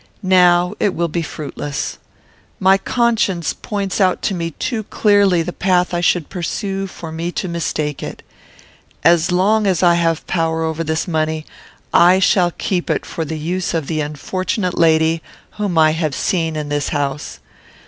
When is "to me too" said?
4.23-4.81